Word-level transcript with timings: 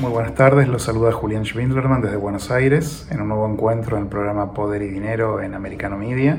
Muy 0.00 0.10
buenas 0.10 0.34
tardes, 0.34 0.66
los 0.66 0.82
saluda 0.82 1.12
Julián 1.12 1.44
Schwindlerman 1.44 2.02
desde 2.02 2.16
Buenos 2.16 2.50
Aires 2.50 3.06
en 3.12 3.20
un 3.20 3.28
nuevo 3.28 3.48
encuentro 3.48 3.96
en 3.96 4.02
el 4.02 4.08
programa 4.08 4.52
Poder 4.52 4.82
y 4.82 4.88
Dinero 4.88 5.40
en 5.40 5.54
Americano 5.54 5.96
Media. 5.96 6.36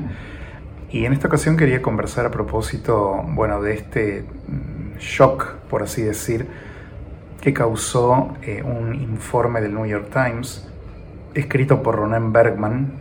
Y 0.90 1.06
en 1.06 1.14
esta 1.14 1.28
ocasión 1.28 1.56
quería 1.56 1.80
conversar 1.80 2.26
a 2.26 2.30
propósito, 2.30 3.24
bueno, 3.28 3.62
de 3.62 3.72
este 3.72 4.24
mm, 4.46 4.98
shock, 4.98 5.54
por 5.70 5.82
así 5.82 6.02
decir, 6.02 6.46
que 7.40 7.54
causó 7.54 8.36
eh, 8.42 8.62
un 8.62 8.94
informe 8.94 9.62
del 9.62 9.72
New 9.72 9.86
York 9.86 10.10
Times 10.12 10.68
escrito 11.32 11.82
por 11.82 11.96
Ronen 11.96 12.34
Bergman, 12.34 12.92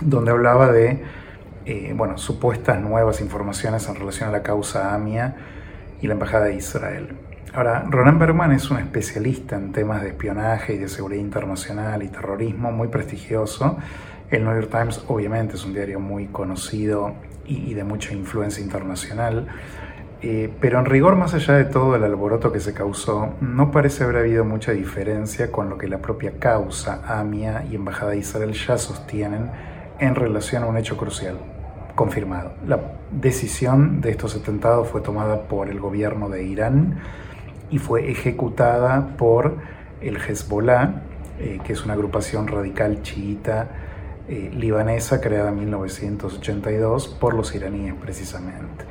donde 0.00 0.32
hablaba 0.32 0.72
de, 0.72 1.04
eh, 1.66 1.94
bueno, 1.96 2.18
supuestas 2.18 2.80
nuevas 2.80 3.20
informaciones 3.20 3.88
en 3.88 3.94
relación 3.94 4.28
a 4.28 4.32
la 4.32 4.42
causa 4.42 4.92
AMIA 4.92 5.36
y 6.00 6.08
la 6.08 6.14
Embajada 6.14 6.46
de 6.46 6.56
Israel. 6.56 7.16
Ahora, 7.54 7.84
Ronan 7.86 8.18
Bergman 8.18 8.52
es 8.52 8.70
un 8.70 8.78
especialista 8.78 9.56
en 9.56 9.72
temas 9.72 10.00
de 10.00 10.08
espionaje 10.08 10.72
y 10.72 10.78
de 10.78 10.88
seguridad 10.88 11.20
internacional 11.20 12.02
y 12.02 12.08
terrorismo, 12.08 12.72
muy 12.72 12.88
prestigioso. 12.88 13.76
El 14.30 14.44
New 14.44 14.54
York 14.54 14.70
Times 14.70 15.04
obviamente 15.08 15.56
es 15.56 15.64
un 15.66 15.74
diario 15.74 16.00
muy 16.00 16.28
conocido 16.28 17.12
y, 17.44 17.74
de 17.74 17.84
mucha 17.84 18.14
influencia 18.14 18.64
internacional, 18.64 19.48
eh, 20.22 20.50
pero 20.62 20.78
en 20.78 20.86
rigor, 20.86 21.14
más 21.16 21.34
allá 21.34 21.52
de 21.52 21.66
todo 21.66 21.94
el 21.94 22.04
alboroto 22.04 22.50
que 22.50 22.60
se 22.60 22.72
causó, 22.72 23.34
no 23.42 23.70
parece 23.70 24.04
haber 24.04 24.16
habido 24.16 24.46
mucha 24.46 24.72
diferencia 24.72 25.52
con 25.52 25.68
lo 25.68 25.76
que 25.76 25.88
la 25.88 25.98
propia 25.98 26.38
causa, 26.38 27.02
AMIA 27.06 27.66
y 27.70 27.74
Embajada 27.74 28.12
de 28.12 28.18
Israel 28.18 28.54
ya 28.54 28.78
sostienen 28.78 29.50
en 29.98 30.14
relación 30.14 30.62
a 30.62 30.66
un 30.68 30.78
hecho 30.78 30.96
crucial, 30.96 31.36
confirmado. 31.96 32.54
La 32.66 32.80
decisión 33.10 34.00
de 34.00 34.12
estos 34.12 34.36
atentados 34.36 34.88
fue 34.88 35.02
tomada 35.02 35.42
por 35.42 35.68
el 35.68 35.80
gobierno 35.80 36.30
de 36.30 36.44
Irán, 36.44 36.98
y 37.72 37.78
fue 37.78 38.10
ejecutada 38.10 39.16
por 39.16 39.56
el 40.02 40.18
Hezbollah, 40.18 41.02
eh, 41.40 41.58
que 41.64 41.72
es 41.72 41.84
una 41.84 41.94
agrupación 41.94 42.46
radical 42.46 43.02
chiita 43.02 43.70
eh, 44.28 44.50
libanesa 44.54 45.20
creada 45.20 45.48
en 45.48 45.58
1982 45.60 47.08
por 47.08 47.34
los 47.34 47.54
iraníes 47.54 47.94
precisamente. 47.94 48.84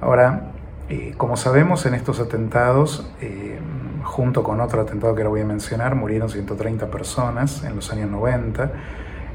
Ahora, 0.00 0.52
eh, 0.88 1.14
como 1.16 1.36
sabemos, 1.36 1.84
en 1.84 1.94
estos 1.94 2.20
atentados, 2.20 3.10
junto 4.04 4.44
con 4.44 4.60
otro 4.60 4.82
atentado 4.82 5.14
que 5.16 5.22
ahora 5.22 5.30
voy 5.30 5.40
a 5.40 5.44
mencionar, 5.44 5.96
murieron 5.96 6.28
130 6.28 6.86
personas 6.88 7.64
en 7.64 7.74
los 7.74 7.90
años 7.92 8.08
90. 8.08 8.70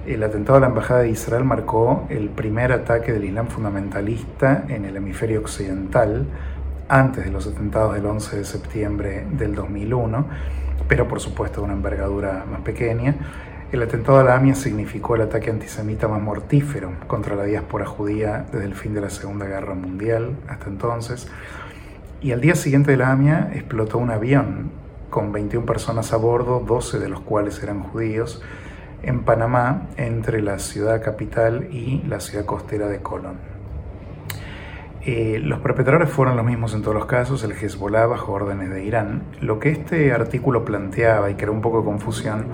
El 0.07 0.23
atentado 0.23 0.57
a 0.57 0.61
la 0.61 0.67
Embajada 0.67 1.01
de 1.01 1.09
Israel 1.09 1.43
marcó 1.43 2.05
el 2.09 2.29
primer 2.29 2.71
ataque 2.71 3.11
del 3.11 3.25
Islam 3.25 3.47
fundamentalista 3.47 4.63
en 4.69 4.85
el 4.85 4.95
hemisferio 4.95 5.41
occidental 5.41 6.25
antes 6.91 7.23
de 7.23 7.31
los 7.31 7.47
atentados 7.47 7.93
del 7.93 8.05
11 8.05 8.39
de 8.39 8.43
septiembre 8.43 9.25
del 9.31 9.55
2001, 9.55 10.25
pero 10.89 11.07
por 11.07 11.21
supuesto 11.21 11.61
de 11.61 11.65
una 11.65 11.73
envergadura 11.73 12.43
más 12.51 12.59
pequeña. 12.61 13.15
El 13.71 13.81
atentado 13.81 14.19
a 14.19 14.25
la 14.25 14.35
AMIA 14.35 14.55
significó 14.55 15.15
el 15.15 15.21
ataque 15.21 15.49
antisemita 15.49 16.09
más 16.09 16.21
mortífero 16.21 16.91
contra 17.07 17.37
la 17.37 17.45
diáspora 17.45 17.85
judía 17.85 18.45
desde 18.51 18.65
el 18.65 18.75
fin 18.75 18.93
de 18.93 18.99
la 18.99 19.09
Segunda 19.09 19.45
Guerra 19.45 19.73
Mundial 19.73 20.35
hasta 20.49 20.67
entonces. 20.67 21.29
Y 22.19 22.33
al 22.33 22.41
día 22.41 22.55
siguiente 22.55 22.91
de 22.91 22.97
la 22.97 23.11
AMIA 23.11 23.51
explotó 23.53 23.97
un 23.97 24.11
avión 24.11 24.71
con 25.09 25.31
21 25.31 25.65
personas 25.65 26.11
a 26.11 26.17
bordo, 26.17 26.59
12 26.59 26.99
de 26.99 27.07
los 27.07 27.21
cuales 27.21 27.63
eran 27.63 27.83
judíos, 27.83 28.41
en 29.01 29.23
Panamá, 29.23 29.87
entre 29.95 30.41
la 30.41 30.59
ciudad 30.59 31.01
capital 31.01 31.69
y 31.71 32.03
la 32.03 32.19
ciudad 32.19 32.43
costera 32.43 32.89
de 32.89 33.01
Colón. 33.01 33.50
Eh, 35.03 35.39
los 35.41 35.59
perpetradores 35.59 36.09
fueron 36.09 36.37
los 36.37 36.45
mismos 36.45 36.75
en 36.75 36.83
todos 36.83 36.93
los 36.93 37.07
casos, 37.07 37.43
el 37.43 37.53
Hezbollah 37.53 38.05
bajo 38.05 38.33
órdenes 38.33 38.69
de 38.69 38.85
Irán. 38.85 39.23
Lo 39.41 39.57
que 39.59 39.69
este 39.69 40.11
artículo 40.11 40.63
planteaba 40.63 41.31
y 41.31 41.35
era 41.39 41.49
un 41.49 41.61
poco 41.61 41.79
de 41.79 41.85
confusión 41.85 42.45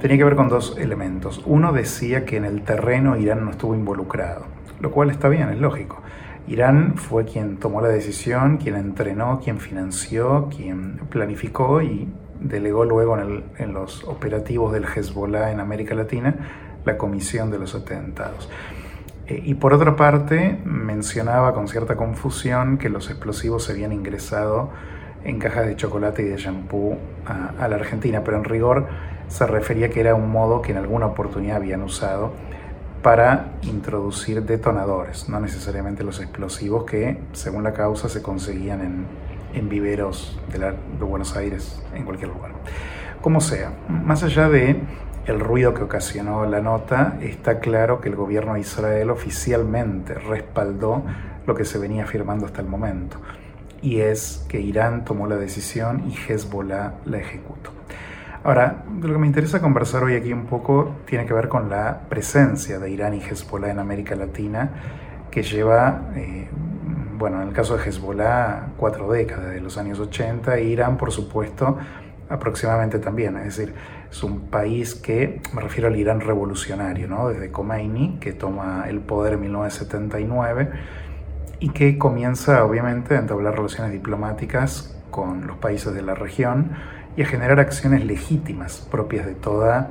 tenía 0.00 0.16
que 0.16 0.24
ver 0.24 0.34
con 0.34 0.48
dos 0.48 0.76
elementos. 0.78 1.42
Uno 1.46 1.72
decía 1.72 2.24
que 2.24 2.36
en 2.36 2.44
el 2.44 2.62
terreno 2.62 3.16
Irán 3.16 3.44
no 3.44 3.52
estuvo 3.52 3.74
involucrado, 3.74 4.46
lo 4.80 4.90
cual 4.90 5.10
está 5.10 5.28
bien, 5.28 5.50
es 5.50 5.60
lógico. 5.60 6.02
Irán 6.48 6.96
fue 6.96 7.24
quien 7.24 7.58
tomó 7.58 7.80
la 7.80 7.88
decisión, 7.88 8.56
quien 8.56 8.74
entrenó, 8.74 9.38
quien 9.38 9.60
financió, 9.60 10.48
quien 10.54 10.96
planificó 11.08 11.82
y 11.82 12.08
delegó 12.40 12.84
luego 12.84 13.16
en, 13.16 13.44
en 13.58 13.72
los 13.72 14.02
operativos 14.04 14.72
del 14.72 14.86
Hezbollah 14.86 15.52
en 15.52 15.60
América 15.60 15.94
Latina 15.94 16.34
la 16.84 16.98
comisión 16.98 17.52
de 17.52 17.60
los 17.60 17.76
atentados. 17.76 18.48
Eh, 19.32 19.42
y 19.44 19.54
por 19.54 19.72
otra 19.72 19.96
parte, 19.96 20.58
mencionaba 20.64 21.54
con 21.54 21.66
cierta 21.66 21.96
confusión 21.96 22.76
que 22.76 22.90
los 22.90 23.08
explosivos 23.08 23.64
se 23.64 23.72
habían 23.72 23.92
ingresado 23.92 24.70
en 25.24 25.38
cajas 25.38 25.66
de 25.66 25.76
chocolate 25.76 26.22
y 26.22 26.26
de 26.26 26.36
shampoo 26.36 26.98
a, 27.24 27.68
la 27.68 27.76
Argentina, 27.76 28.22
pero 28.24 28.36
en 28.36 28.44
rigor 28.44 28.88
se 29.28 29.46
refería 29.46 29.88
que 29.88 30.00
era 30.00 30.14
un 30.14 30.30
modo 30.30 30.60
que 30.60 30.72
en 30.72 30.78
alguna 30.78 31.06
oportunidad 31.06 31.56
habían 31.56 31.82
usado 31.82 32.32
para 33.02 33.52
introducir 33.62 34.42
detonadores, 34.42 35.28
no 35.28 35.40
necesariamente 35.40 36.04
los 36.04 36.20
explosivos 36.20 36.84
que, 36.84 37.18
según 37.32 37.62
la 37.62 37.72
causa, 37.72 38.08
se 38.08 38.20
conseguían 38.20 38.80
en, 38.80 39.06
en 39.54 39.68
viveros 39.68 40.38
de, 40.52 40.58
de 40.58 41.04
Buenos 41.04 41.36
Aires, 41.36 41.82
en 41.94 42.04
cualquier 42.04 42.28
lugar. 42.30 42.52
Como 43.22 43.40
sea, 43.40 43.72
más 43.88 44.24
allá 44.24 44.48
de 44.48 44.80
el 45.26 45.40
ruido 45.40 45.72
que 45.74 45.84
ocasionó 45.84 46.44
la 46.46 46.60
nota, 46.60 47.18
está 47.20 47.60
claro 47.60 48.00
que 48.00 48.08
el 48.08 48.16
gobierno 48.16 48.54
de 48.54 48.60
Israel 48.60 49.10
oficialmente 49.10 50.14
respaldó 50.14 51.02
lo 51.46 51.54
que 51.54 51.64
se 51.64 51.78
venía 51.78 52.04
afirmando 52.04 52.46
hasta 52.46 52.60
el 52.60 52.68
momento, 52.68 53.18
y 53.80 54.00
es 54.00 54.44
que 54.48 54.60
Irán 54.60 55.04
tomó 55.04 55.26
la 55.26 55.36
decisión 55.36 56.04
y 56.08 56.14
Hezbollah 56.14 56.94
la 57.04 57.18
ejecutó. 57.18 57.70
Ahora, 58.44 58.84
lo 59.00 59.12
que 59.12 59.18
me 59.18 59.26
interesa 59.28 59.60
conversar 59.60 60.02
hoy 60.02 60.16
aquí 60.16 60.32
un 60.32 60.46
poco 60.46 60.96
tiene 61.06 61.26
que 61.26 61.32
ver 61.32 61.48
con 61.48 61.70
la 61.70 62.00
presencia 62.08 62.80
de 62.80 62.90
Irán 62.90 63.14
y 63.14 63.20
Hezbollah 63.20 63.70
en 63.70 63.78
América 63.78 64.16
Latina, 64.16 64.70
que 65.30 65.44
lleva, 65.44 66.10
eh, 66.16 66.48
bueno, 67.16 67.40
en 67.40 67.48
el 67.48 67.54
caso 67.54 67.76
de 67.76 67.88
Hezbollah, 67.88 68.72
cuatro 68.76 69.10
décadas, 69.12 69.50
de 69.50 69.60
los 69.60 69.78
años 69.78 70.00
80, 70.00 70.56
e 70.56 70.64
Irán, 70.64 70.96
por 70.96 71.12
supuesto, 71.12 71.78
aproximadamente 72.32 72.98
también. 72.98 73.36
Es 73.36 73.56
decir, 73.56 73.74
es 74.10 74.22
un 74.22 74.48
país 74.48 74.94
que, 74.94 75.40
me 75.54 75.60
refiero 75.60 75.88
al 75.88 75.96
Irán 75.96 76.20
revolucionario, 76.20 77.06
¿no? 77.08 77.28
desde 77.28 77.50
Khomeini, 77.50 78.18
que 78.20 78.32
toma 78.32 78.86
el 78.88 79.00
poder 79.00 79.34
en 79.34 79.42
1979 79.42 80.70
y 81.60 81.70
que 81.70 81.98
comienza 81.98 82.64
obviamente 82.64 83.16
a 83.16 83.18
entablar 83.20 83.54
relaciones 83.54 83.92
diplomáticas 83.92 84.98
con 85.10 85.46
los 85.46 85.58
países 85.58 85.94
de 85.94 86.02
la 86.02 86.14
región 86.14 86.72
y 87.16 87.22
a 87.22 87.26
generar 87.26 87.60
acciones 87.60 88.04
legítimas 88.04 88.86
propias 88.90 89.26
de 89.26 89.34
toda 89.34 89.90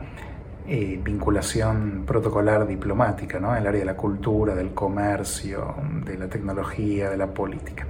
eh, 0.67 0.99
vinculación 1.03 2.03
protocolar 2.05 2.67
diplomática, 2.67 3.39
¿no? 3.39 3.55
en 3.55 3.61
el 3.61 3.67
área 3.67 3.79
de 3.79 3.85
la 3.85 3.95
cultura, 3.95 4.55
del 4.55 4.73
comercio, 4.73 5.75
de 6.03 6.17
la 6.17 6.27
tecnología, 6.27 7.09
de 7.09 7.17
la 7.17 7.27
política. 7.27 7.85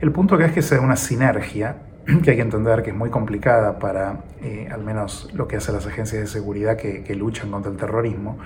El 0.00 0.12
punto 0.12 0.34
acá 0.34 0.46
es 0.46 0.52
que 0.52 0.62
se 0.62 0.76
da 0.76 0.80
una 0.80 0.96
sinergia 0.96 1.89
que 2.22 2.30
hay 2.30 2.36
que 2.36 2.42
entender 2.42 2.82
que 2.82 2.90
es 2.90 2.96
muy 2.96 3.10
complicada 3.10 3.78
para 3.78 4.24
eh, 4.42 4.68
al 4.72 4.82
menos 4.82 5.30
lo 5.34 5.46
que 5.46 5.56
hacen 5.56 5.74
las 5.74 5.86
agencias 5.86 6.20
de 6.20 6.26
seguridad 6.26 6.76
que, 6.76 7.02
que, 7.02 7.14
luchan 7.14 7.50
contra 7.50 7.70
el 7.70 7.76
terrorismo, 7.76 8.38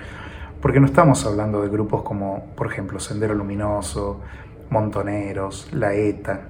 porque 0.61 0.79
no 0.79 0.85
estamos 0.85 1.25
hablando 1.25 1.61
de 1.61 1.69
grupos 1.69 2.03
como, 2.03 2.47
por 2.55 2.67
ejemplo, 2.67 2.99
Sendero 2.99 3.33
Luminoso, 3.33 4.21
Montoneros, 4.69 5.69
la 5.73 5.93
ETA, 5.93 6.41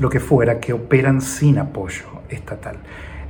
lo 0.00 0.08
que 0.08 0.20
fuera, 0.20 0.60
que 0.60 0.72
operan 0.72 1.20
sin 1.20 1.58
apoyo 1.58 2.06
estatal. 2.28 2.78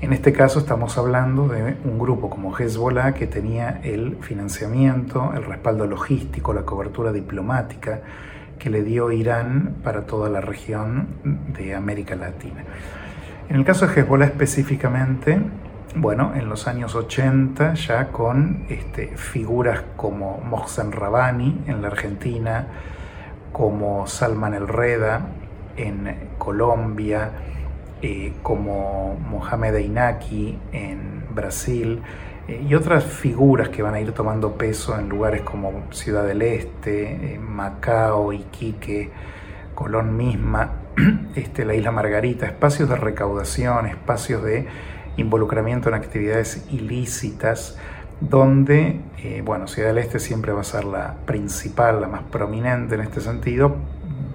En 0.01 0.13
este 0.13 0.33
caso 0.33 0.59
estamos 0.59 0.99
hablando 0.99 1.49
de 1.49 1.77
un 1.85 1.99
grupo 1.99 2.29
como 2.29 2.57
Hezbollah 2.57 3.15
que 3.15 3.27
tenía 3.27 3.81
el 3.83 4.17
financiamiento, 4.21 5.33
el 5.35 5.45
respaldo 5.45 5.87
logístico, 5.87 6.53
la 6.53 6.63
cobertura 6.63 7.11
diplomática, 7.11 8.03
que 8.65 8.71
le 8.71 8.83
dio 8.83 9.13
Irán 9.13 9.75
para 9.85 10.07
toda 10.07 10.31
la 10.31 10.41
región 10.41 11.07
de 11.23 11.75
América 11.75 12.17
Latina. 12.17 12.65
En 13.51 13.57
el 13.57 13.65
caso 13.67 13.87
de 13.87 13.93
Hezbollah 13.93 14.25
específicamente, 14.25 15.39
bueno, 15.97 16.33
en 16.35 16.49
los 16.49 16.67
años 16.67 16.95
80 16.95 17.75
ya 17.75 18.09
con 18.09 18.65
este, 18.71 19.19
figuras 19.19 19.83
como 19.99 20.39
Mohsen 20.39 20.93
Rabani 20.93 21.61
en 21.67 21.83
la 21.83 21.89
Argentina, 21.89 22.69
como 23.53 24.07
Salman 24.07 24.55
El 24.55 24.67
Reda 24.67 25.27
en 25.77 26.31
Colombia, 26.39 27.33
eh, 28.01 28.33
como 28.43 29.19
Mohamed 29.29 29.75
Einaki 29.75 30.59
en 30.73 31.27
Brasil 31.35 32.01
y 32.49 32.75
otras 32.75 33.05
figuras 33.05 33.71
que 33.71 33.83
van 33.83 33.95
a 33.95 34.01
ir 34.01 34.13
tomando 34.13 34.53
peso 34.53 34.99
en 34.99 35.09
lugares 35.09 35.43
como 35.43 35.85
Ciudad 35.91 36.27
del 36.27 36.43
Este, 36.43 37.41
Macao, 37.41 38.33
Iquique, 38.33 39.11
Colón 39.75 40.17
misma, 40.17 40.73
este, 41.35 41.65
la 41.65 41.75
isla 41.75 41.91
Margarita, 41.91 42.47
espacios 42.47 42.89
de 42.89 42.97
recaudación, 42.97 43.87
espacios 43.87 44.43
de 44.43 44.67
involucramiento 45.17 45.89
en 45.89 45.95
actividades 45.95 46.67
ilícitas, 46.71 47.79
donde, 48.21 49.01
eh, 49.19 49.43
bueno, 49.45 49.67
Ciudad 49.67 49.89
del 49.89 49.99
Este 49.99 50.19
siempre 50.19 50.53
va 50.53 50.61
a 50.61 50.65
ser 50.65 50.85
la 50.85 51.15
principal, 51.25 52.01
la 52.01 52.09
más 52.09 52.23
prominente 52.25 52.95
en 52.95 53.01
este 53.01 53.21
sentido, 53.21 53.77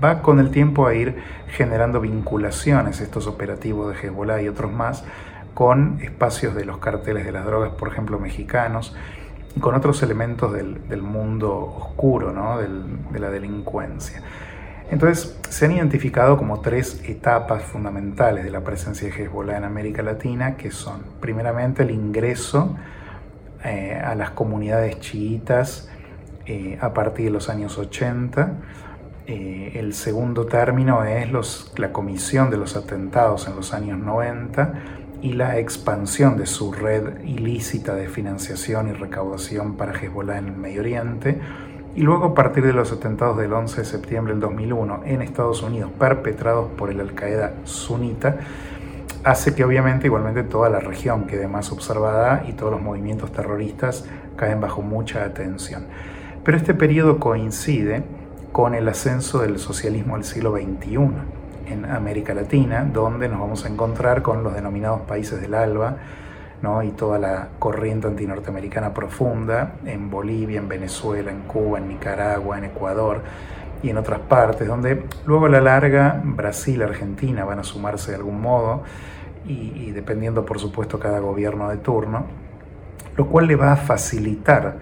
va 0.03 0.21
con 0.21 0.39
el 0.39 0.49
tiempo 0.51 0.87
a 0.87 0.93
ir 0.95 1.15
generando 1.49 2.01
vinculaciones, 2.01 3.01
estos 3.01 3.27
operativos 3.27 3.93
de 3.93 4.01
Hezbollah 4.01 4.41
y 4.41 4.47
otros 4.47 4.71
más, 4.71 5.03
con 5.53 5.99
espacios 6.01 6.55
de 6.55 6.65
los 6.65 6.77
carteles 6.77 7.25
de 7.25 7.31
las 7.31 7.45
drogas, 7.45 7.71
por 7.71 7.89
ejemplo, 7.89 8.19
mexicanos, 8.19 8.95
y 9.55 9.59
con 9.59 9.75
otros 9.75 10.01
elementos 10.03 10.53
del, 10.53 11.01
mundo 11.01 11.75
oscuro, 11.77 12.31
¿no? 12.31 12.59
de 12.59 13.19
la 13.19 13.29
delincuencia. 13.29 14.21
Entonces, 14.91 15.37
se 15.49 15.65
han 15.65 15.73
identificado 15.73 16.37
como 16.37 16.61
tres 16.61 17.01
etapas 17.07 17.63
fundamentales 17.63 18.43
de 18.43 18.49
la 18.49 18.61
presencia 18.61 19.07
de 19.07 19.13
Hezbollah 19.13 19.57
en 19.57 19.63
América 19.63 20.01
Latina, 20.01 20.57
que 20.57 20.71
son, 20.71 21.03
primeramente, 21.19 21.83
el 21.83 21.91
ingreso 21.91 22.75
eh, 23.63 24.01
a 24.03 24.15
las 24.15 24.31
comunidades 24.31 24.99
chiitas 24.99 25.89
eh, 26.47 26.79
a 26.81 26.91
partir 26.93 27.25
de 27.25 27.31
los 27.31 27.49
años 27.49 27.77
80. 27.77 28.53
Eh, 29.27 29.73
el 29.75 29.93
segundo 29.93 30.47
término 30.47 31.03
es 31.03 31.31
los, 31.31 31.71
la 31.77 31.91
comisión 31.91 32.49
de 32.49 32.57
los 32.57 32.75
atentados 32.75 33.47
en 33.47 33.55
los 33.55 33.75
años 33.75 33.99
90 33.99 34.73
y 35.21 35.33
la 35.33 35.57
expansión 35.57 36.37
de 36.37 36.45
su 36.45 36.71
red 36.71 37.23
ilícita 37.23 37.95
de 37.95 38.07
financiación 38.07 38.89
y 38.89 38.93
recaudación 38.93 39.75
para 39.75 39.93
Hezbollah 39.93 40.37
en 40.37 40.47
el 40.47 40.55
Medio 40.55 40.81
Oriente 40.81 41.39
y 41.95 42.01
luego 42.01 42.25
a 42.25 42.33
partir 42.33 42.65
de 42.65 42.73
los 42.73 42.91
atentados 42.91 43.37
del 43.37 43.51
11 43.51 43.81
de 43.81 43.85
septiembre 43.85 44.33
del 44.33 44.41
2001 44.41 45.01
en 45.05 45.21
Estados 45.21 45.61
Unidos 45.63 45.91
perpetrados 45.97 46.69
por 46.77 46.91
el 46.91 46.99
Al-Qaeda 46.99 47.53
sunita, 47.63 48.37
hace 49.23 49.53
que 49.53 49.65
obviamente 49.65 50.07
igualmente 50.07 50.43
toda 50.43 50.69
la 50.69 50.79
región 50.79 51.25
quede 51.25 51.47
más 51.47 51.71
observada 51.71 52.45
y 52.47 52.53
todos 52.53 52.71
los 52.71 52.81
movimientos 52.81 53.31
terroristas 53.31 54.05
caen 54.35 54.61
bajo 54.61 54.81
mucha 54.81 55.25
atención. 55.25 55.87
Pero 56.43 56.57
este 56.57 56.73
periodo 56.73 57.19
coincide 57.19 58.03
con 58.51 58.75
el 58.75 58.87
ascenso 58.87 59.39
del 59.39 59.59
socialismo 59.59 60.15
del 60.15 60.23
siglo 60.23 60.53
XXI 60.53 61.38
en 61.69 61.85
América 61.85 62.33
Latina, 62.33 62.83
donde 62.83 63.29
nos 63.29 63.39
vamos 63.39 63.65
a 63.65 63.69
encontrar 63.69 64.21
con 64.21 64.43
los 64.43 64.53
denominados 64.53 65.01
países 65.01 65.39
del 65.41 65.53
ALBA, 65.53 65.97
y 66.83 66.89
toda 66.91 67.17
la 67.19 67.47
corriente 67.57 68.07
antinorteamericana 68.07 68.93
profunda 68.93 69.75
en 69.85 70.09
Bolivia, 70.09 70.59
en 70.59 70.67
Venezuela, 70.67 71.31
en 71.31 71.41
Cuba, 71.43 71.77
en 71.77 71.87
Nicaragua, 71.87 72.57
en 72.57 72.65
Ecuador 72.65 73.21
y 73.81 73.89
en 73.89 73.97
otras 73.97 74.19
partes, 74.19 74.67
donde 74.67 75.05
luego 75.25 75.45
a 75.45 75.49
la 75.49 75.61
larga 75.61 76.19
Brasil, 76.21 76.81
Argentina 76.83 77.45
van 77.45 77.59
a 77.59 77.63
sumarse 77.63 78.11
de 78.11 78.17
algún 78.17 78.41
modo 78.41 78.83
y, 79.47 79.91
dependiendo 79.91 80.45
por 80.45 80.59
supuesto 80.59 80.99
cada 80.99 81.19
gobierno 81.19 81.69
de 81.69 81.77
turno, 81.77 82.25
lo 83.15 83.27
cual 83.27 83.47
le 83.47 83.55
va 83.55 83.71
a 83.71 83.77
facilitar 83.77 84.75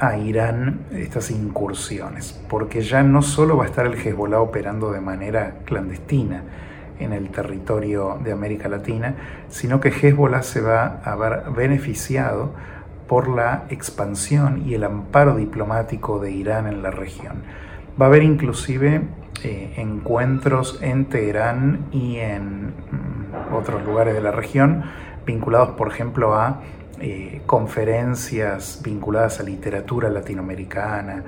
a 0.00 0.16
Irán 0.16 0.80
estas 0.92 1.30
incursiones, 1.30 2.32
porque 2.48 2.82
ya 2.82 3.02
no 3.02 3.22
solo 3.22 3.56
va 3.56 3.64
a 3.64 3.66
estar 3.66 3.86
el 3.86 3.94
Hezbollah 3.94 4.40
operando 4.40 4.92
de 4.92 5.00
manera 5.00 5.56
clandestina, 5.64 6.42
en 7.00 7.12
el 7.12 7.30
territorio 7.30 8.18
de 8.22 8.32
América 8.32 8.68
Latina, 8.68 9.14
sino 9.48 9.80
que 9.80 9.90
Hezbollah 9.90 10.42
se 10.42 10.60
va 10.60 11.00
a 11.04 11.14
ver 11.16 11.50
beneficiado 11.54 12.52
por 13.06 13.28
la 13.28 13.64
expansión 13.70 14.64
y 14.66 14.74
el 14.74 14.84
amparo 14.84 15.36
diplomático 15.36 16.18
de 16.18 16.30
Irán 16.30 16.66
en 16.66 16.82
la 16.82 16.90
región. 16.90 17.42
Va 18.00 18.06
a 18.06 18.08
haber 18.08 18.22
inclusive 18.22 19.02
eh, 19.42 19.74
encuentros 19.76 20.78
en 20.82 21.06
Teherán 21.06 21.86
y 21.90 22.16
en 22.16 22.66
mm, 22.68 23.54
otros 23.54 23.84
lugares 23.84 24.14
de 24.14 24.20
la 24.20 24.30
región 24.30 24.84
vinculados, 25.24 25.70
por 25.70 25.88
ejemplo, 25.88 26.34
a 26.34 26.60
eh, 27.00 27.42
conferencias 27.46 28.80
vinculadas 28.82 29.40
a 29.40 29.42
literatura 29.42 30.08
latinoamericana 30.08 31.22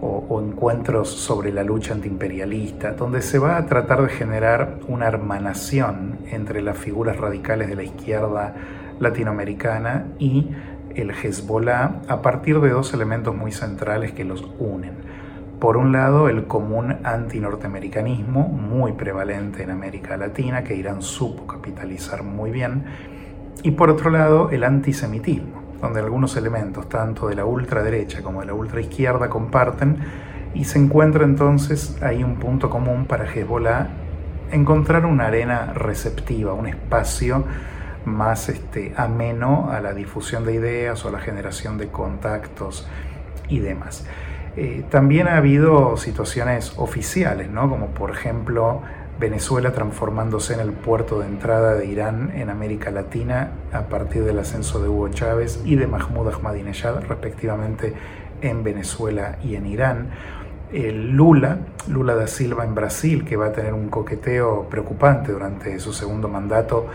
o, 0.00 0.40
encuentros 0.40 1.08
sobre 1.08 1.52
la 1.52 1.62
lucha 1.62 1.94
antiimperialista, 1.94 2.92
donde 2.92 3.22
se 3.22 3.38
va 3.38 3.56
a 3.56 3.66
tratar 3.66 4.02
de 4.02 4.08
generar 4.08 4.80
una 4.88 5.06
hermanación 5.06 6.18
entre 6.30 6.62
las 6.62 6.76
figuras 6.76 7.16
radicales 7.16 7.68
de 7.68 7.76
la 7.76 7.82
izquierda 7.82 8.54
latinoamericana 9.00 10.08
y 10.18 10.50
el 10.94 11.10
Hezbollah 11.10 12.02
a 12.08 12.22
partir 12.22 12.60
de 12.60 12.70
dos 12.70 12.94
elementos 12.94 13.34
muy 13.34 13.52
centrales 13.52 14.12
que 14.12 14.24
los 14.24 14.44
unen. 14.58 14.94
Por 15.58 15.78
un 15.78 15.92
lado, 15.92 16.28
el 16.28 16.46
común 16.46 16.98
antinorteamericanismo, 17.02 18.48
muy 18.48 18.92
prevalente 18.92 19.62
en 19.62 19.70
América 19.70 20.16
Latina, 20.18 20.62
que 20.62 20.76
Irán 20.76 21.00
supo 21.00 21.46
capitalizar 21.46 22.22
muy 22.22 22.50
bien, 22.50 22.84
y 23.62 23.72
por 23.72 23.90
otro 23.90 24.10
lado, 24.10 24.50
el 24.50 24.64
antisemitismo 24.64 25.66
donde 25.80 26.00
algunos 26.00 26.36
elementos, 26.36 26.88
tanto 26.88 27.28
de 27.28 27.34
la 27.34 27.44
ultraderecha 27.44 28.22
como 28.22 28.40
de 28.40 28.46
la 28.46 28.54
ultraizquierda, 28.54 29.28
comparten, 29.28 29.98
y 30.54 30.64
se 30.64 30.78
encuentra 30.78 31.24
entonces 31.24 32.00
ahí 32.02 32.24
un 32.24 32.36
punto 32.36 32.70
común 32.70 33.04
para 33.06 33.30
Hezbollah, 33.30 33.88
encontrar 34.52 35.04
una 35.04 35.26
arena 35.26 35.72
receptiva, 35.74 36.54
un 36.54 36.66
espacio 36.66 37.44
más 38.06 38.48
este, 38.48 38.94
ameno 38.96 39.70
a 39.70 39.80
la 39.80 39.92
difusión 39.92 40.44
de 40.44 40.54
ideas 40.54 41.04
o 41.04 41.08
a 41.08 41.12
la 41.12 41.18
generación 41.18 41.76
de 41.76 41.88
contactos 41.88 42.88
y 43.48 43.58
demás. 43.58 44.06
Eh, 44.56 44.84
también 44.88 45.28
ha 45.28 45.36
habido 45.36 45.96
situaciones 45.98 46.72
oficiales, 46.76 47.50
¿no? 47.50 47.68
como 47.68 47.88
por 47.88 48.10
ejemplo 48.10 48.80
Venezuela 49.18 49.72
transformándose 49.72 50.52
en 50.52 50.60
el 50.60 50.72
puerto 50.72 51.20
de 51.20 51.26
entrada 51.26 51.74
de 51.74 51.86
Irán 51.86 52.32
en 52.34 52.50
América 52.50 52.90
Latina 52.90 53.50
a 53.72 53.82
partir 53.82 54.24
del 54.24 54.38
ascenso 54.38 54.82
de 54.82 54.88
Hugo 54.88 55.08
Chávez 55.08 55.62
y 55.64 55.76
de 55.76 55.86
Mahmoud 55.86 56.28
Ahmadinejad, 56.28 57.02
respectivamente 57.04 57.94
en 58.42 58.62
Venezuela 58.62 59.38
y 59.42 59.54
en 59.54 59.66
Irán. 59.66 60.10
Lula, 60.72 61.58
Lula 61.88 62.14
da 62.14 62.26
Silva 62.26 62.64
en 62.64 62.74
Brasil, 62.74 63.24
que 63.24 63.36
va 63.36 63.46
a 63.46 63.52
tener 63.52 63.72
un 63.72 63.88
coqueteo 63.88 64.68
preocupante 64.68 65.32
durante 65.32 65.78
su 65.78 65.92
segundo 65.92 66.28
mandato 66.28 66.86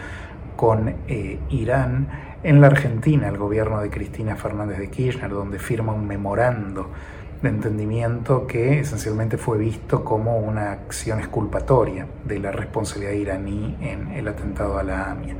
con 0.56 0.94
eh, 1.08 1.40
Irán. 1.50 2.08
En 2.44 2.62
la 2.62 2.68
Argentina, 2.68 3.30
el 3.30 3.38
gobierno 3.38 3.82
de 3.82 3.90
Cristina 3.90 4.36
Fernández 4.36 4.78
de 4.78 4.90
Kirchner, 4.90 5.32
donde 5.32 5.58
firma 5.58 5.94
un 5.94 6.06
memorando 6.06 6.90
de 7.42 7.50
entendimiento 7.50 8.46
que 8.46 8.80
esencialmente 8.80 9.38
fue 9.38 9.58
visto 9.58 10.04
como 10.04 10.38
una 10.38 10.72
acción 10.72 11.20
exculpatoria 11.20 12.06
de 12.26 12.40
la 12.40 12.52
responsabilidad 12.52 13.14
iraní 13.14 13.78
en 13.82 14.10
el 14.10 14.28
atentado 14.28 14.78
a 14.78 14.84
la 14.84 15.12
AMIA. 15.12 15.36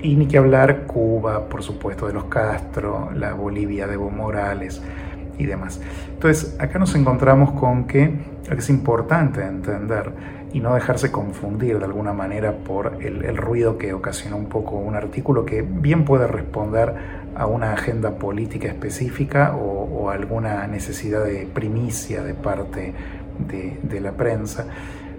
Y 0.00 0.14
ni 0.14 0.28
que 0.28 0.38
hablar 0.38 0.86
Cuba, 0.86 1.48
por 1.48 1.62
supuesto, 1.62 2.06
de 2.06 2.12
los 2.12 2.24
Castro, 2.24 3.10
la 3.14 3.32
Bolivia 3.32 3.86
de 3.86 3.94
Evo 3.94 4.10
Morales 4.10 4.80
y 5.38 5.46
demás. 5.46 5.80
Entonces, 6.12 6.56
acá 6.60 6.78
nos 6.78 6.94
encontramos 6.94 7.52
con 7.52 7.86
que 7.86 8.14
es 8.50 8.70
importante 8.70 9.42
entender 9.42 10.12
y 10.52 10.60
no 10.60 10.74
dejarse 10.74 11.10
confundir 11.10 11.78
de 11.78 11.84
alguna 11.86 12.12
manera 12.12 12.52
por 12.52 12.98
el, 13.00 13.24
el 13.24 13.36
ruido 13.36 13.78
que 13.78 13.92
ocasiona 13.92 14.36
un 14.36 14.46
poco 14.46 14.76
un 14.76 14.94
artículo 14.94 15.44
que 15.44 15.62
bien 15.62 16.04
puede 16.04 16.26
responder 16.28 16.94
a 17.36 17.46
una 17.46 17.72
agenda 17.72 18.18
política 18.18 18.68
específica 18.68 19.54
o, 19.54 20.10
alguna 20.10 20.66
necesidad 20.68 21.24
de 21.24 21.46
primicia 21.52 22.22
de 22.22 22.32
parte 22.32 22.94
de, 23.38 24.00
la 24.00 24.12
prensa. 24.12 24.66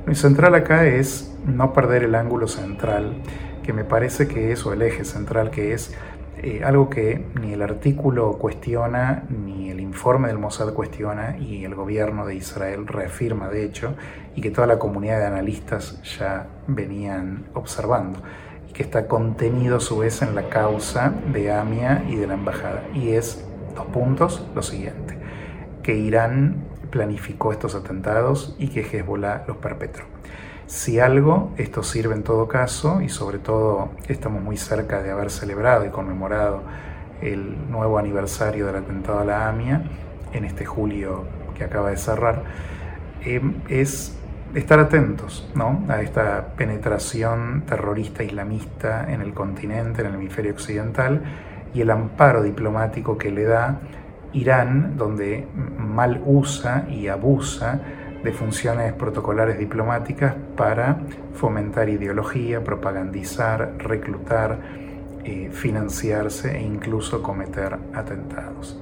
Lo 0.05 0.15
central 0.15 0.55
acá 0.55 0.85
es 0.85 1.35
no 1.45 1.73
perder 1.73 2.03
el 2.03 2.15
ángulo 2.15 2.47
central, 2.47 3.21
que 3.63 3.73
me 3.73 3.83
parece 3.83 4.27
que 4.29 4.53
es, 4.53 4.65
o 4.65 4.71
el 4.71 4.81
eje 4.81 5.03
central, 5.03 5.51
que 5.51 5.73
es 5.73 5.93
eh, 6.37 6.61
algo 6.63 6.89
que 6.89 7.25
ni 7.41 7.51
el 7.51 7.61
artículo 7.61 8.37
cuestiona, 8.37 9.23
ni 9.29 9.69
el 9.69 9.81
informe 9.81 10.29
del 10.29 10.37
Mossad 10.39 10.73
cuestiona, 10.73 11.37
y 11.37 11.65
el 11.65 11.75
gobierno 11.75 12.25
de 12.25 12.35
Israel 12.35 12.87
reafirma, 12.87 13.49
de 13.49 13.65
hecho, 13.65 13.93
y 14.35 14.41
que 14.41 14.51
toda 14.51 14.67
la 14.67 14.79
comunidad 14.79 15.19
de 15.19 15.25
analistas 15.25 16.01
ya 16.17 16.47
venían 16.67 17.45
observando 17.53 18.21
que 18.77 18.83
está 18.83 19.07
contenido 19.07 19.77
a 19.77 19.79
su 19.79 19.97
vez 19.97 20.21
en 20.21 20.35
la 20.35 20.49
causa 20.49 21.11
de 21.33 21.51
AMIA 21.51 22.03
y 22.07 22.15
de 22.15 22.27
la 22.27 22.35
embajada. 22.35 22.83
Y 22.93 23.09
es, 23.09 23.43
dos 23.75 23.87
puntos, 23.87 24.45
lo 24.53 24.61
siguiente, 24.61 25.17
que 25.81 25.95
Irán 25.95 26.63
planificó 26.91 27.51
estos 27.51 27.73
atentados 27.73 28.55
y 28.59 28.67
que 28.67 28.81
Hezbollah 28.81 29.45
los 29.47 29.57
perpetró. 29.57 30.05
Si 30.67 30.99
algo, 30.99 31.53
esto 31.57 31.81
sirve 31.81 32.13
en 32.13 32.21
todo 32.21 32.47
caso, 32.47 33.01
y 33.01 33.09
sobre 33.09 33.39
todo 33.39 33.89
estamos 34.07 34.43
muy 34.43 34.57
cerca 34.57 35.01
de 35.01 35.09
haber 35.09 35.31
celebrado 35.31 35.83
y 35.83 35.89
conmemorado 35.89 36.61
el 37.23 37.71
nuevo 37.71 37.97
aniversario 37.97 38.67
del 38.67 38.75
atentado 38.75 39.21
a 39.21 39.25
la 39.25 39.49
AMIA 39.49 39.81
en 40.33 40.45
este 40.45 40.67
julio 40.67 41.23
que 41.57 41.63
acaba 41.63 41.89
de 41.89 41.97
cerrar, 41.97 42.43
eh, 43.25 43.41
es 43.69 44.16
estar 44.55 44.79
atentos 44.79 45.49
¿no? 45.55 45.85
a 45.89 46.01
esta 46.01 46.53
penetración 46.55 47.63
terrorista 47.67 48.23
islamista 48.23 49.11
en 49.11 49.21
el 49.21 49.33
continente, 49.33 50.01
en 50.01 50.07
el 50.07 50.15
hemisferio 50.15 50.53
occidental, 50.53 51.21
y 51.73 51.81
el 51.81 51.91
amparo 51.91 52.43
diplomático 52.43 53.17
que 53.17 53.31
le 53.31 53.43
da 53.43 53.79
Irán, 54.33 54.97
donde 54.97 55.47
mal 55.77 56.21
usa 56.25 56.87
y 56.89 57.07
abusa 57.07 57.79
de 58.23 58.31
funciones 58.31 58.93
protocolares 58.93 59.57
diplomáticas 59.57 60.35
para 60.55 60.97
fomentar 61.33 61.87
ideología, 61.89 62.63
propagandizar, 62.63 63.73
reclutar, 63.77 64.57
eh, 65.23 65.49
financiarse 65.51 66.57
e 66.57 66.61
incluso 66.61 67.21
cometer 67.21 67.77
atentados. 67.93 68.79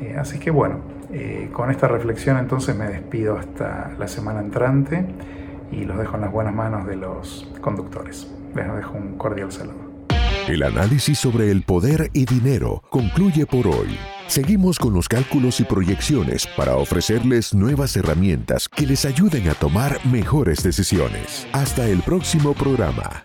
Eh, 0.00 0.16
así 0.18 0.38
que 0.38 0.50
bueno, 0.50 0.80
eh, 1.12 1.48
con 1.52 1.70
esta 1.70 1.88
reflexión 1.88 2.38
entonces 2.38 2.76
me 2.76 2.86
despido 2.86 3.38
hasta 3.38 3.92
la 3.98 4.08
semana 4.08 4.40
entrante 4.40 5.04
y 5.70 5.84
los 5.84 5.98
dejo 5.98 6.16
en 6.16 6.22
las 6.22 6.32
buenas 6.32 6.54
manos 6.54 6.86
de 6.86 6.96
los 6.96 7.48
conductores. 7.60 8.30
Les 8.54 8.74
dejo 8.74 8.96
un 8.96 9.16
cordial 9.16 9.50
saludo. 9.52 9.94
El 10.48 10.62
análisis 10.62 11.18
sobre 11.18 11.50
el 11.50 11.62
poder 11.62 12.10
y 12.12 12.26
dinero 12.26 12.82
concluye 12.90 13.46
por 13.46 13.66
hoy. 13.66 13.96
Seguimos 14.26 14.78
con 14.78 14.92
los 14.92 15.08
cálculos 15.08 15.60
y 15.60 15.64
proyecciones 15.64 16.46
para 16.46 16.76
ofrecerles 16.76 17.54
nuevas 17.54 17.96
herramientas 17.96 18.68
que 18.68 18.86
les 18.86 19.04
ayuden 19.04 19.48
a 19.48 19.54
tomar 19.54 19.98
mejores 20.06 20.62
decisiones. 20.62 21.46
Hasta 21.52 21.86
el 21.86 22.02
próximo 22.02 22.52
programa. 22.52 23.24